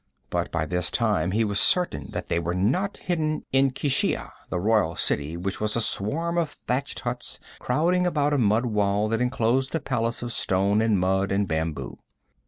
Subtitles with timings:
[0.31, 4.59] But by this time he was certain that they were not hidden in Keshia, the
[4.59, 9.21] royal city which was a swarm of thatched huts crowding about a mud wall that
[9.21, 11.99] enclosed a palace of stone and mud and bamboo.